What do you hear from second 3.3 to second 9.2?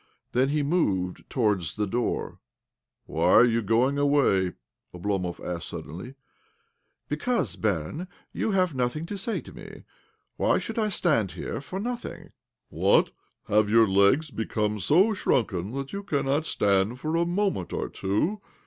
are you going away?" Oblomov asked suddenly." Because, barin, you have nothing to